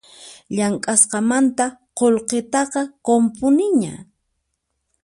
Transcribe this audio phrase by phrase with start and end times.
[0.55, 1.65] Llamk'asqanmanta
[1.97, 3.93] qullqitaqa qunpuniña